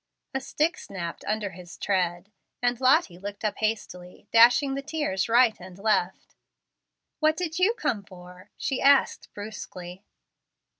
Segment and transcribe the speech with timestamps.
[0.33, 5.55] A stick snapped under his tread, and Lottie looked up hastily, dashing the tears right
[5.59, 6.33] and left.
[7.19, 10.03] "What did you come for?" she asked brusquely.